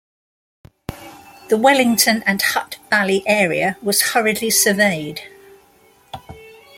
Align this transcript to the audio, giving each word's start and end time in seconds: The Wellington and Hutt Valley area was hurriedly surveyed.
The 1.49 1.57
Wellington 1.57 2.23
and 2.25 2.41
Hutt 2.41 2.79
Valley 2.89 3.21
area 3.27 3.77
was 3.83 4.01
hurriedly 4.13 4.49
surveyed. 4.49 5.21